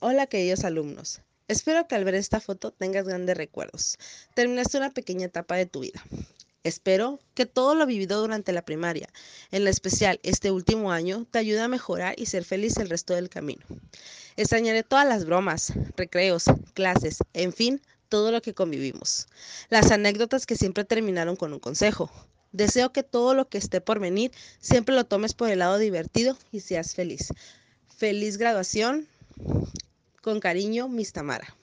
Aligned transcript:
Hola 0.00 0.28
queridos 0.28 0.62
alumnos. 0.62 1.22
Espero 1.48 1.88
que 1.88 1.96
al 1.96 2.04
ver 2.04 2.14
esta 2.14 2.38
foto 2.38 2.70
tengas 2.70 3.04
grandes 3.04 3.36
recuerdos. 3.36 3.98
Terminaste 4.36 4.78
una 4.78 4.92
pequeña 4.92 5.26
etapa 5.26 5.56
de 5.56 5.66
tu 5.66 5.80
vida. 5.80 6.00
Espero 6.62 7.18
que 7.34 7.46
todo 7.46 7.74
lo 7.74 7.84
vivido 7.84 8.20
durante 8.20 8.52
la 8.52 8.62
primaria, 8.62 9.08
en 9.50 9.64
lo 9.64 9.70
especial 9.70 10.20
este 10.22 10.52
último 10.52 10.92
año, 10.92 11.26
te 11.28 11.40
ayude 11.40 11.62
a 11.62 11.66
mejorar 11.66 12.14
y 12.16 12.26
ser 12.26 12.44
feliz 12.44 12.76
el 12.76 12.90
resto 12.90 13.12
del 13.12 13.28
camino. 13.28 13.64
Extrañaré 14.36 14.84
todas 14.84 15.04
las 15.04 15.24
bromas, 15.24 15.72
recreos, 15.96 16.44
clases, 16.74 17.18
en 17.32 17.52
fin, 17.52 17.82
todo 18.08 18.30
lo 18.30 18.40
que 18.40 18.54
convivimos. 18.54 19.26
Las 19.68 19.90
anécdotas 19.90 20.46
que 20.46 20.54
siempre 20.54 20.84
terminaron 20.84 21.34
con 21.34 21.52
un 21.52 21.58
consejo. 21.58 22.08
Deseo 22.52 22.92
que 22.92 23.02
todo 23.02 23.34
lo 23.34 23.48
que 23.48 23.58
esté 23.58 23.80
por 23.80 23.98
venir 23.98 24.30
siempre 24.60 24.94
lo 24.94 25.06
tomes 25.06 25.34
por 25.34 25.50
el 25.50 25.58
lado 25.58 25.76
divertido 25.76 26.38
y 26.52 26.60
seas 26.60 26.94
feliz. 26.94 27.32
Feliz 27.96 28.36
graduación. 28.36 29.08
Con 30.20 30.40
cariño, 30.40 30.88
Miss 30.88 31.12
Tamara. 31.12 31.54